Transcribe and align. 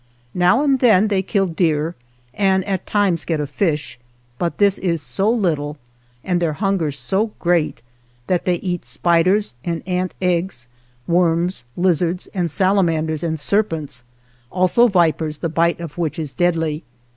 Now 0.33 0.63
and 0.63 0.79
then 0.79 1.09
they 1.09 1.21
kill 1.21 1.45
deer 1.45 1.93
and 2.33 2.65
at 2.65 2.87
times 2.87 3.23
get 3.23 3.39
a 3.39 3.45
fish, 3.45 3.99
but 4.39 4.57
this 4.57 4.79
is 4.79 4.99
so 4.99 5.29
little 5.29 5.77
and 6.23 6.41
their 6.41 6.53
hunger 6.53 6.91
so 6.91 7.33
great 7.37 7.83
that 8.25 8.45
they 8.45 8.55
eat 8.55 8.83
spiders 8.83 9.53
and 9.63 9.83
ant 9.87 10.15
eggs, 10.19 10.67
29 11.05 11.19
worms, 11.21 11.63
lizards 11.77 12.25
and 12.33 12.45
^The 12.45 12.45
pupas. 12.45 12.45
89 12.45 12.45
THE 12.45 12.45
JOURNEY 12.45 12.45
OF 12.47 12.51
salamanders 12.57 13.23
and 13.25 13.39
serpents, 13.39 14.03
also 14.51 14.87
vipers 14.87 15.37
the 15.37 15.49
bite 15.49 15.79
of 15.79 15.99
which 15.99 16.17
is 16.17 16.33
deadly. 16.33 16.83